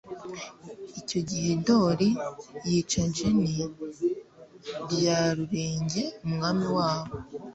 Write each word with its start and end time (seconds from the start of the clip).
Icyo 0.99 1.19
gihe 1.29 1.49
Ndoli 1.61 2.09
yica 2.67 3.01
Jeni 3.15 3.55
Rya 4.91 5.19
Rurenge 5.35 6.03
Umwami 6.25 6.65
waho, 6.75 7.09